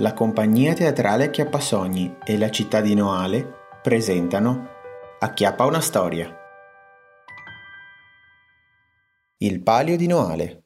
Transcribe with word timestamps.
La 0.00 0.12
compagnia 0.12 0.74
teatrale 0.74 1.24
Acchiappasogni 1.24 2.18
e 2.24 2.38
la 2.38 2.50
città 2.50 2.80
di 2.80 2.94
Noale 2.94 3.66
presentano 3.82 4.68
Acchiappa 5.18 5.64
una 5.64 5.80
storia. 5.80 6.32
Il 9.38 9.60
palio 9.60 9.96
di 9.96 10.06
Noale. 10.06 10.62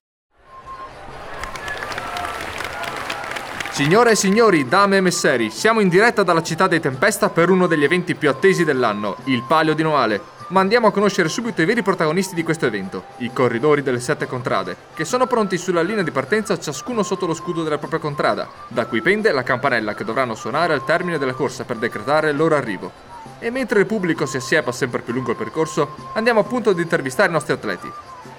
Signore 3.71 4.11
e 4.11 4.16
signori, 4.16 4.68
dame 4.68 4.98
e 4.98 5.00
messeri, 5.00 5.49
siamo 5.49 5.80
in 5.80 5.89
diretta 5.89 6.23
dalla 6.23 6.43
città 6.43 6.67
dei 6.67 6.80
Tempesta 6.80 7.30
per 7.30 7.49
uno 7.49 7.67
degli 7.67 7.85
eventi 7.85 8.14
più 8.14 8.29
attesi 8.29 8.64
dell'anno, 8.64 9.17
il 9.25 9.43
Palio 9.49 9.75
di 9.75 9.83
Noale. 9.83 10.21
Ma 10.53 10.61
andiamo 10.61 10.87
a 10.87 10.93
conoscere 10.93 11.30
subito 11.30 11.62
i 11.62 11.64
veri 11.64 11.82
protagonisti 11.82 12.35
di 12.35 12.43
questo 12.43 12.66
evento, 12.66 13.05
i 13.18 13.32
corridori 13.32 13.80
delle 13.80 14.00
sette 14.00 14.27
contrade, 14.27 14.77
che 14.93 15.07
sono 15.07 15.27
pronti 15.27 15.57
sulla 15.57 15.80
linea 15.80 16.03
di 16.03 16.11
partenza 16.11 16.59
ciascuno 16.59 17.03
sotto 17.03 17.25
lo 17.25 17.32
scudo 17.32 17.62
della 17.62 17.79
propria 17.79 17.99
contrada, 17.99 18.46
da 18.68 18.85
cui 18.85 19.00
pende 19.00 19.32
la 19.32 19.45
campanella 19.45 19.95
che 19.95 20.04
dovranno 20.04 20.35
suonare 20.35 20.75
al 20.75 20.85
termine 20.85 21.17
della 21.17 21.32
corsa 21.32 21.64
per 21.64 21.79
decretare 21.79 22.29
il 22.29 22.36
loro 22.36 22.54
arrivo. 22.54 22.93
E 23.39 23.49
mentre 23.49 23.81
il 23.81 23.86
pubblico 23.86 24.26
si 24.26 24.36
assiepa 24.36 24.73
sempre 24.73 25.00
più 25.00 25.14
lungo 25.14 25.31
il 25.31 25.39
percorso, 25.39 26.11
andiamo 26.12 26.40
appunto 26.40 26.68
ad 26.68 26.79
intervistare 26.79 27.31
i 27.31 27.32
nostri 27.32 27.54
atleti. 27.54 27.90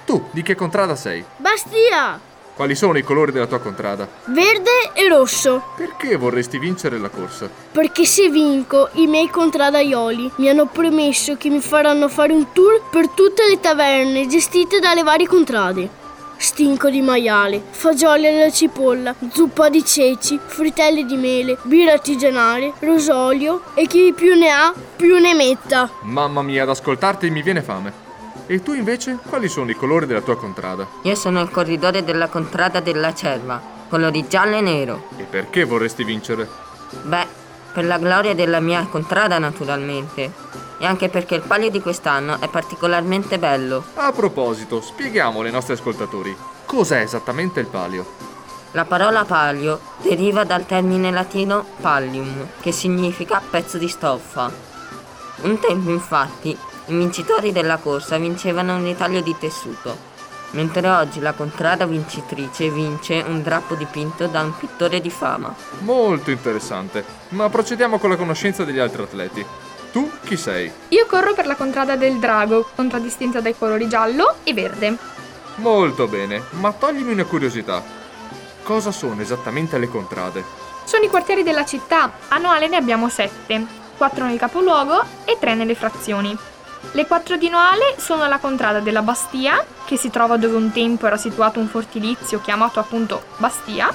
Tu, 0.05 0.29
di 0.29 0.43
che 0.43 0.53
contrada 0.53 0.95
sei? 0.95 1.25
Bastia! 1.37 2.32
Quali 2.55 2.75
sono 2.75 2.99
i 2.99 3.03
colori 3.03 3.31
della 3.31 3.47
tua 3.47 3.59
contrada? 3.59 4.07
Verde 4.25 4.91
e 4.93 5.07
rosso. 5.07 5.63
Perché 5.75 6.15
vorresti 6.17 6.59
vincere 6.59 6.99
la 6.99 7.09
corsa? 7.09 7.49
Perché 7.71 8.05
se 8.05 8.29
vinco, 8.29 8.89
i 8.93 9.07
miei 9.07 9.27
contradaioli 9.27 10.33
mi 10.35 10.49
hanno 10.49 10.67
promesso 10.67 11.35
che 11.35 11.49
mi 11.49 11.61
faranno 11.61 12.07
fare 12.09 12.31
un 12.31 12.51
tour 12.53 12.79
per 12.91 13.09
tutte 13.09 13.47
le 13.49 13.59
taverne 13.59 14.27
gestite 14.27 14.79
dalle 14.79 15.01
varie 15.01 15.27
contrade. 15.27 16.01
Stinco 16.37 16.91
di 16.91 17.01
maiale, 17.01 17.59
fagioli 17.71 18.27
alla 18.27 18.51
cipolla, 18.51 19.15
zuppa 19.31 19.69
di 19.69 19.83
ceci, 19.83 20.39
frittelle 20.45 21.05
di 21.05 21.15
mele, 21.15 21.57
birra 21.63 21.93
artigianale, 21.93 22.73
rosolio 22.79 23.61
e 23.73 23.87
chi 23.87 24.13
più 24.15 24.35
ne 24.35 24.49
ha 24.49 24.73
più 24.95 25.17
ne 25.17 25.33
metta. 25.33 25.89
Mamma 26.01 26.43
mia, 26.43 26.63
ad 26.63 26.69
ascoltarti 26.69 27.31
mi 27.31 27.41
viene 27.41 27.63
fame. 27.63 28.11
E 28.45 28.61
tu 28.61 28.73
invece, 28.73 29.19
quali 29.25 29.47
sono 29.47 29.71
i 29.71 29.75
colori 29.75 30.05
della 30.05 30.19
tua 30.19 30.35
contrada? 30.35 30.85
Io 31.03 31.15
sono 31.15 31.39
il 31.39 31.49
corridore 31.49 32.03
della 32.03 32.27
contrada 32.27 32.81
della 32.81 33.13
Cerva, 33.13 33.61
colori 33.87 34.27
giallo 34.27 34.57
e 34.57 34.61
nero. 34.61 35.07
E 35.15 35.23
perché 35.23 35.63
vorresti 35.63 36.03
vincere? 36.03 36.49
Beh, 37.03 37.25
per 37.71 37.85
la 37.85 37.97
gloria 37.97 38.35
della 38.35 38.59
mia 38.59 38.85
contrada 38.89 39.39
naturalmente. 39.39 40.31
E 40.77 40.85
anche 40.85 41.07
perché 41.07 41.35
il 41.35 41.41
palio 41.41 41.69
di 41.69 41.79
quest'anno 41.79 42.41
è 42.41 42.49
particolarmente 42.49 43.39
bello. 43.39 43.81
A 43.95 44.11
proposito, 44.11 44.81
spieghiamolo 44.81 45.45
ai 45.45 45.53
nostri 45.53 45.73
ascoltatori. 45.73 46.35
Cos'è 46.65 46.99
esattamente 46.99 47.61
il 47.61 47.67
palio? 47.67 48.05
La 48.71 48.83
parola 48.83 49.23
palio 49.23 49.79
deriva 50.01 50.43
dal 50.43 50.65
termine 50.65 51.11
latino 51.11 51.63
pallium, 51.79 52.47
che 52.59 52.73
significa 52.73 53.41
pezzo 53.49 53.77
di 53.77 53.87
stoffa. 53.87 54.51
Un 55.43 55.59
tempo 55.59 55.91
infatti 55.91 56.57
i 56.87 56.93
vincitori 56.95 57.51
della 57.51 57.77
corsa 57.77 58.17
vincevano 58.17 58.75
un 58.75 58.83
ritaglio 58.83 59.21
di 59.21 59.35
tessuto, 59.39 59.97
mentre 60.51 60.89
oggi 60.89 61.19
la 61.19 61.33
contrada 61.33 61.85
vincitrice 61.85 62.69
vince 62.69 63.23
un 63.25 63.41
drappo 63.41 63.75
dipinto 63.75 64.27
da 64.27 64.41
un 64.41 64.55
pittore 64.57 64.99
di 64.99 65.09
fama. 65.09 65.55
Molto 65.79 66.31
interessante, 66.31 67.05
ma 67.29 67.49
procediamo 67.49 67.99
con 67.99 68.09
la 68.09 68.17
conoscenza 68.17 68.63
degli 68.63 68.79
altri 68.79 69.03
atleti. 69.03 69.45
Tu 69.91 70.09
chi 70.23 70.35
sei? 70.35 70.71
Io 70.89 71.05
corro 71.05 71.33
per 71.33 71.45
la 71.45 71.55
contrada 71.55 71.95
del 71.95 72.17
drago, 72.17 72.67
contraddistinta 72.75 73.39
dai 73.39 73.55
colori 73.57 73.87
giallo 73.87 74.35
e 74.43 74.53
verde. 74.53 74.97
Molto 75.55 76.07
bene, 76.07 76.41
ma 76.51 76.71
toglimi 76.71 77.13
una 77.13 77.25
curiosità. 77.25 77.81
Cosa 78.63 78.91
sono 78.91 79.21
esattamente 79.21 79.77
le 79.77 79.87
contrade? 79.87 80.43
Sono 80.83 81.03
i 81.03 81.09
quartieri 81.09 81.43
della 81.43 81.63
città. 81.63 82.11
A 82.27 82.37
Noale 82.39 82.67
ne 82.67 82.75
abbiamo 82.75 83.07
sette, 83.07 83.65
quattro 83.95 84.25
nel 84.25 84.39
capoluogo 84.39 85.03
e 85.25 85.37
tre 85.39 85.53
nelle 85.53 85.75
frazioni. 85.75 86.35
Le 86.91 87.07
quattro 87.07 87.37
di 87.37 87.49
Noale 87.49 87.95
sono 87.97 88.27
la 88.27 88.37
contrada 88.37 88.79
della 88.79 89.01
Bastia, 89.01 89.65
che 89.85 89.97
si 89.97 90.09
trova 90.09 90.37
dove 90.37 90.55
un 90.55 90.71
tempo 90.71 91.07
era 91.07 91.17
situato 91.17 91.59
un 91.59 91.67
fortilizio 91.67 92.39
chiamato 92.41 92.79
appunto 92.79 93.23
Bastia, 93.37 93.91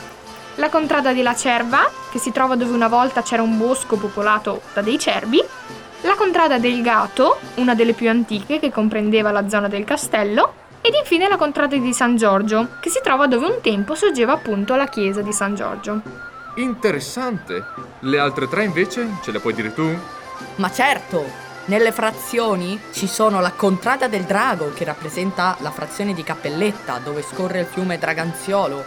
la 0.56 0.68
contrada 0.68 1.12
della 1.12 1.36
Cerva, 1.36 1.88
che 2.10 2.18
si 2.18 2.32
trova 2.32 2.56
dove 2.56 2.72
una 2.72 2.88
volta 2.88 3.22
c'era 3.22 3.42
un 3.42 3.56
bosco 3.56 3.96
popolato 3.96 4.62
da 4.74 4.82
dei 4.82 4.98
cervi, 4.98 5.40
la 6.02 6.14
contrada 6.14 6.58
del 6.58 6.82
Gato, 6.82 7.38
una 7.56 7.74
delle 7.74 7.92
più 7.92 8.08
antiche 8.08 8.58
che 8.58 8.72
comprendeva 8.72 9.30
la 9.30 9.48
zona 9.48 9.68
del 9.68 9.84
castello, 9.84 10.66
ed 10.80 10.94
infine 10.94 11.28
la 11.28 11.36
contrada 11.36 11.76
di 11.76 11.92
San 11.92 12.16
Giorgio, 12.16 12.68
che 12.80 12.90
si 12.90 13.00
trova 13.02 13.26
dove 13.26 13.46
un 13.46 13.60
tempo 13.60 13.94
sorgeva 13.94 14.32
appunto 14.32 14.74
la 14.74 14.86
chiesa 14.86 15.22
di 15.22 15.32
San 15.32 15.54
Giorgio. 15.54 16.00
Interessante! 16.56 17.64
Le 18.00 18.18
altre 18.18 18.48
tre 18.48 18.64
invece 18.64 19.18
ce 19.22 19.30
le 19.30 19.38
puoi 19.38 19.54
dire 19.54 19.72
tu? 19.72 19.96
Ma 20.56 20.70
certo! 20.70 21.47
Nelle 21.68 21.92
frazioni 21.92 22.80
ci 22.92 23.06
sono 23.06 23.40
la 23.42 23.52
Contrada 23.52 24.08
del 24.08 24.22
Drago, 24.22 24.72
che 24.72 24.84
rappresenta 24.84 25.54
la 25.60 25.70
frazione 25.70 26.14
di 26.14 26.22
Cappelletta, 26.22 26.98
dove 27.04 27.20
scorre 27.20 27.60
il 27.60 27.66
fiume 27.66 27.98
Draganziolo, 27.98 28.82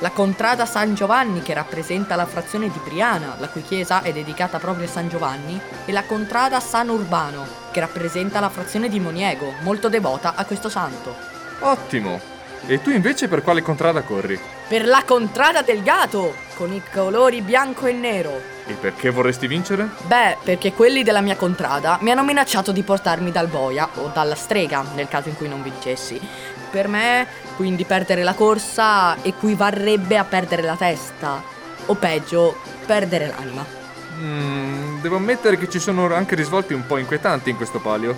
la 0.00 0.10
Contrada 0.10 0.66
San 0.66 0.94
Giovanni, 0.94 1.40
che 1.40 1.54
rappresenta 1.54 2.16
la 2.16 2.26
frazione 2.26 2.68
di 2.68 2.78
Briana, 2.84 3.36
la 3.38 3.48
cui 3.48 3.62
chiesa 3.62 4.02
è 4.02 4.12
dedicata 4.12 4.58
proprio 4.58 4.84
a 4.84 4.90
San 4.90 5.08
Giovanni, 5.08 5.58
e 5.86 5.90
la 5.90 6.04
Contrada 6.04 6.60
San 6.60 6.90
Urbano, 6.90 7.46
che 7.70 7.80
rappresenta 7.80 8.40
la 8.40 8.50
frazione 8.50 8.90
di 8.90 9.00
Moniego, 9.00 9.54
molto 9.62 9.88
devota 9.88 10.34
a 10.34 10.44
questo 10.44 10.68
santo. 10.68 11.16
Ottimo! 11.60 12.20
E 12.66 12.82
tu 12.82 12.90
invece 12.90 13.28
per 13.28 13.42
quale 13.42 13.62
contrada 13.62 14.02
corri? 14.02 14.38
Per 14.68 14.86
la 14.86 15.02
Contrada 15.06 15.62
del 15.62 15.82
Gato, 15.82 16.34
con 16.58 16.72
i 16.72 16.82
colori 16.92 17.40
bianco 17.40 17.86
e 17.86 17.92
nero. 17.92 18.42
E 18.66 18.72
perché 18.72 19.10
vorresti 19.10 19.46
vincere? 19.46 19.90
Beh, 20.08 20.38
perché 20.42 20.72
quelli 20.72 21.04
della 21.04 21.20
mia 21.20 21.36
contrada 21.36 21.98
mi 22.00 22.10
hanno 22.10 22.24
minacciato 22.24 22.72
di 22.72 22.82
portarmi 22.82 23.30
dal 23.30 23.46
boia 23.46 23.88
o 23.94 24.10
dalla 24.12 24.34
strega 24.34 24.84
nel 24.96 25.06
caso 25.06 25.28
in 25.28 25.36
cui 25.36 25.46
non 25.46 25.62
vincessi. 25.62 26.20
Per 26.68 26.88
me, 26.88 27.28
quindi 27.54 27.84
perdere 27.84 28.24
la 28.24 28.34
corsa 28.34 29.16
equivarrebbe 29.22 30.18
a 30.18 30.24
perdere 30.24 30.62
la 30.62 30.74
testa. 30.74 31.40
O 31.86 31.94
peggio, 31.94 32.56
perdere 32.84 33.28
l'anima. 33.28 33.64
Mm, 34.16 35.00
devo 35.00 35.14
ammettere 35.14 35.56
che 35.56 35.70
ci 35.70 35.78
sono 35.78 36.12
anche 36.12 36.34
risvolti 36.34 36.74
un 36.74 36.84
po' 36.86 36.98
inquietanti 36.98 37.50
in 37.50 37.56
questo 37.56 37.78
palio. 37.78 38.16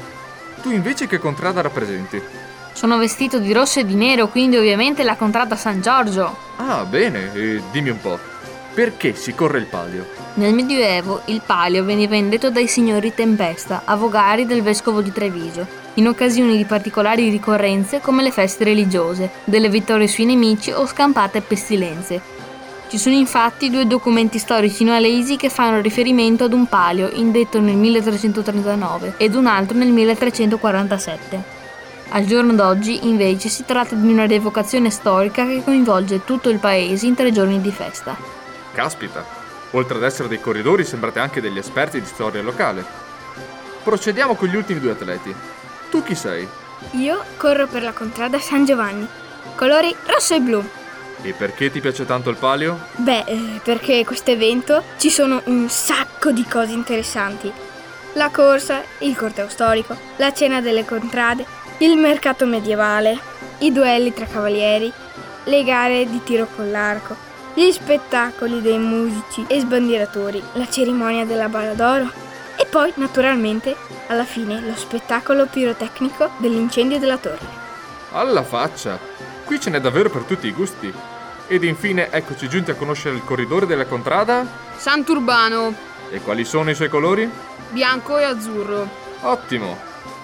Tu 0.62 0.70
invece 0.70 1.06
che 1.06 1.18
contrada 1.18 1.60
rappresenti? 1.60 2.20
Sono 2.72 2.96
vestito 2.96 3.38
di 3.38 3.52
rosso 3.52 3.80
e 3.80 3.84
di 3.84 3.94
nero, 3.94 4.28
quindi 4.28 4.56
ovviamente 4.56 5.04
la 5.04 5.16
contrada 5.16 5.56
San 5.56 5.82
Giorgio. 5.82 6.34
Ah, 6.56 6.84
bene, 6.86 7.34
e 7.34 7.62
dimmi 7.70 7.90
un 7.90 8.00
po'. 8.00 8.29
Perché 8.72 9.14
si 9.14 9.34
corre 9.34 9.58
il 9.58 9.66
palio? 9.66 10.06
Nel 10.34 10.54
Medioevo 10.54 11.22
il 11.26 11.42
palio 11.44 11.84
veniva 11.84 12.14
indetto 12.14 12.50
dai 12.50 12.68
signori 12.68 13.12
Tempesta, 13.12 13.82
avogari 13.84 14.46
del 14.46 14.62
vescovo 14.62 15.02
di 15.02 15.10
Treviso, 15.10 15.66
in 15.94 16.06
occasioni 16.06 16.56
di 16.56 16.64
particolari 16.64 17.30
ricorrenze 17.30 18.00
come 18.00 18.22
le 18.22 18.30
feste 18.30 18.62
religiose, 18.62 19.30
delle 19.44 19.68
vittorie 19.68 20.06
sui 20.06 20.24
nemici 20.24 20.70
o 20.70 20.86
scampate 20.86 21.40
pestilenze. 21.40 22.38
Ci 22.88 22.96
sono 22.96 23.16
infatti 23.16 23.70
due 23.70 23.88
documenti 23.88 24.38
storici 24.38 24.84
noalesi 24.84 25.36
che 25.36 25.48
fanno 25.48 25.80
riferimento 25.80 26.44
ad 26.44 26.52
un 26.52 26.66
palio 26.66 27.10
indetto 27.12 27.60
nel 27.60 27.76
1339 27.76 29.14
ed 29.16 29.34
un 29.34 29.46
altro 29.46 29.76
nel 29.76 29.90
1347. 29.90 31.58
Al 32.10 32.24
giorno 32.24 32.52
d'oggi, 32.52 33.06
invece, 33.08 33.48
si 33.48 33.64
tratta 33.64 33.96
di 33.96 34.12
una 34.12 34.26
rievocazione 34.26 34.90
storica 34.90 35.44
che 35.44 35.62
coinvolge 35.62 36.24
tutto 36.24 36.48
il 36.48 36.58
paese 36.58 37.06
in 37.06 37.14
tre 37.14 37.32
giorni 37.32 37.60
di 37.60 37.70
festa. 37.70 38.39
Caspita, 38.72 39.24
oltre 39.72 39.96
ad 39.96 40.04
essere 40.04 40.28
dei 40.28 40.40
corridori 40.40 40.84
sembrate 40.84 41.18
anche 41.18 41.40
degli 41.40 41.58
esperti 41.58 42.00
di 42.00 42.06
storia 42.06 42.42
locale. 42.42 42.84
Procediamo 43.82 44.34
con 44.34 44.48
gli 44.48 44.56
ultimi 44.56 44.80
due 44.80 44.92
atleti. 44.92 45.34
Tu 45.90 46.02
chi 46.02 46.14
sei? 46.14 46.46
Io 46.92 47.22
corro 47.36 47.66
per 47.66 47.82
la 47.82 47.92
contrada 47.92 48.38
San 48.38 48.64
Giovanni, 48.64 49.06
colori 49.56 49.94
rosso 50.06 50.34
e 50.34 50.40
blu. 50.40 50.68
E 51.22 51.32
perché 51.32 51.70
ti 51.70 51.80
piace 51.80 52.06
tanto 52.06 52.30
il 52.30 52.36
palio? 52.36 52.78
Beh, 52.96 53.24
eh, 53.26 53.60
perché 53.62 54.04
questo 54.04 54.30
evento 54.30 54.82
ci 54.96 55.10
sono 55.10 55.42
un 55.44 55.68
sacco 55.68 56.30
di 56.30 56.44
cose 56.44 56.72
interessanti. 56.72 57.52
La 58.14 58.30
corsa, 58.30 58.82
il 58.98 59.16
corteo 59.16 59.48
storico, 59.48 59.96
la 60.16 60.32
cena 60.32 60.60
delle 60.60 60.84
contrade, 60.84 61.44
il 61.78 61.96
mercato 61.96 62.46
medievale, 62.46 63.18
i 63.58 63.72
duelli 63.72 64.14
tra 64.14 64.26
cavalieri, 64.26 64.90
le 65.44 65.64
gare 65.64 66.08
di 66.08 66.22
tiro 66.22 66.48
con 66.54 66.70
l'arco, 66.70 67.16
gli 67.54 67.70
spettacoli 67.70 68.62
dei 68.62 68.78
musici 68.78 69.44
e 69.48 69.60
sbandieratori, 69.60 70.42
la 70.54 70.68
cerimonia 70.68 71.24
della 71.24 71.48
balla 71.48 71.74
d'oro 71.74 72.10
e 72.56 72.66
poi, 72.66 72.92
naturalmente, 72.96 73.74
alla 74.08 74.24
fine 74.24 74.60
lo 74.60 74.74
spettacolo 74.74 75.46
pirotecnico 75.46 76.30
dell'incendio 76.38 76.98
della 76.98 77.16
torre. 77.16 77.58
Alla 78.12 78.42
faccia! 78.42 78.98
Qui 79.44 79.58
ce 79.60 79.70
n'è 79.70 79.80
davvero 79.80 80.10
per 80.10 80.22
tutti 80.22 80.46
i 80.46 80.52
gusti. 80.52 80.92
Ed 81.48 81.64
infine 81.64 82.10
eccoci 82.10 82.48
giunti 82.48 82.70
a 82.70 82.74
conoscere 82.76 83.16
il 83.16 83.24
corridore 83.24 83.66
della 83.66 83.86
contrada. 83.86 84.46
Sant'Urbano. 84.76 85.74
E 86.10 86.20
quali 86.20 86.44
sono 86.44 86.70
i 86.70 86.74
suoi 86.74 86.88
colori? 86.88 87.28
Bianco 87.70 88.18
e 88.18 88.24
azzurro. 88.24 88.88
Ottimo. 89.22 89.76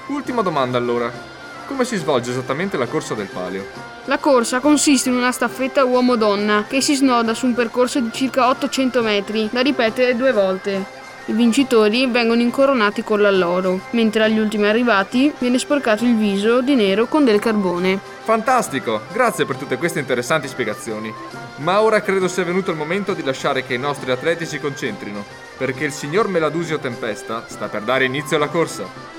Ultima 0.09 0.43
domanda 0.43 0.79
allora. 0.79 1.36
Come 1.67 1.85
si 1.85 1.97
svolge 1.97 2.31
esattamente 2.31 2.77
la 2.77 2.87
corsa 2.87 3.15
del 3.15 3.27
palio? 3.27 3.67
La 4.05 4.19
corsa 4.19 4.61
consiste 4.61 5.09
in 5.09 5.17
una 5.17 5.33
staffetta 5.33 5.85
uomo-donna 5.85 6.65
che 6.69 6.81
si 6.81 6.95
snoda 6.95 7.35
su 7.35 7.47
un 7.47 7.55
percorso 7.55 8.01
di 8.01 8.11
circa 8.13 8.49
800 8.49 9.03
metri, 9.03 9.49
da 9.53 9.61
ripetere 9.61 10.17
due 10.17 10.33
volte. 10.33 10.95
I 11.29 11.33
vincitori 11.33 12.07
vengono 12.07 12.41
incoronati 12.41 13.03
con 13.03 13.21
l'alloro, 13.21 13.81
mentre 13.91 14.23
agli 14.23 14.39
ultimi 14.39 14.67
arrivati 14.67 15.33
viene 15.39 15.59
sporcato 15.59 16.05
il 16.05 16.15
viso 16.15 16.61
di 16.61 16.77
nero 16.77 17.07
con 17.07 17.25
del 17.25 17.41
carbone. 17.41 17.99
Fantastico! 18.23 19.01
Grazie 19.13 19.45
per 19.45 19.57
tutte 19.57 19.77
queste 19.77 19.99
interessanti 19.99 20.47
spiegazioni. 20.47 21.13
Ma 21.57 21.81
ora 21.81 22.01
credo 22.01 22.29
sia 22.29 22.45
venuto 22.45 22.71
il 22.71 22.77
momento 22.77 23.13
di 23.13 23.25
lasciare 23.25 23.65
che 23.65 23.75
i 23.75 23.79
nostri 23.79 24.13
atleti 24.13 24.47
si 24.47 24.61
concentrino, 24.61 25.25
perché 25.57 25.85
il 25.85 25.93
signor 25.93 26.29
Meladusio 26.29 26.79
Tempesta 26.79 27.45
sta 27.49 27.67
per 27.67 27.83
dare 27.83 28.05
inizio 28.05 28.37
alla 28.37 28.49
corsa. 28.49 29.16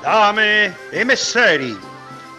Dame 0.00 0.90
e 0.90 1.04
messeri, 1.04 1.76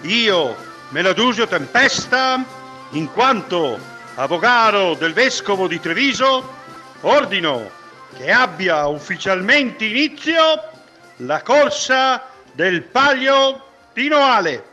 io, 0.02 0.56
Meladusio 0.90 1.46
Tempesta, 1.46 2.44
in 2.92 3.12
quanto 3.12 3.78
avvocato 4.16 4.94
del 4.94 5.14
vescovo 5.14 5.68
di 5.68 5.80
Treviso, 5.80 6.58
ordino 7.02 7.70
che 8.16 8.32
abbia 8.32 8.88
ufficialmente 8.88 9.86
inizio 9.86 10.72
la 11.18 11.42
corsa 11.42 12.24
del 12.54 12.84
palio 12.84 13.66
di 13.94 14.08
Noale. 14.08 14.64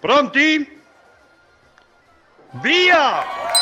Pronti? 0.00 0.82
Via! 2.50 3.53